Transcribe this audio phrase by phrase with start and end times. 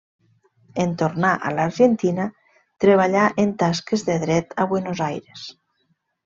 [0.83, 2.25] En tornar a l'Argentina
[2.85, 5.47] treballà en tasques de Dret a Buenos Aires.